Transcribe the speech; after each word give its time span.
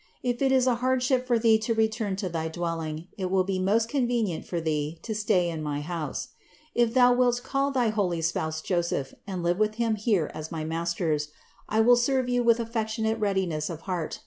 If 0.23 0.41
it 0.41 0.51
is 0.51 0.65
a 0.65 0.73
hardship 0.81 1.27
for 1.27 1.37
Thee 1.37 1.59
to 1.59 1.75
return 1.75 2.15
to 2.15 2.27
thy 2.27 2.47
dwelling, 2.47 3.05
it 3.19 3.29
will 3.29 3.43
be 3.43 3.59
most 3.59 3.87
convenient 3.87 4.45
for 4.47 4.59
Thee 4.59 4.97
to 5.03 5.13
stay 5.13 5.47
in 5.47 5.61
my 5.61 5.81
house. 5.81 6.29
If 6.73 6.95
Thou 6.95 7.13
wilt 7.13 7.43
call 7.43 7.69
thy 7.69 7.89
holy 7.89 8.21
spouse 8.23 8.61
Joseph 8.63 9.13
and 9.27 9.43
live 9.43 9.59
with 9.59 9.75
him 9.75 9.93
here 9.93 10.31
as 10.33 10.51
my 10.51 10.63
masters, 10.63 11.27
I 11.69 11.81
will 11.81 11.95
serve 11.95 12.27
you 12.29 12.41
with 12.41 12.57
216 12.57 12.63
CITY 12.63 12.63
OF 12.63 12.65
GOD 12.65 12.73
affectionate 12.73 13.21
readiness 13.23 13.69
of 13.69 13.81
heart. 13.81 14.19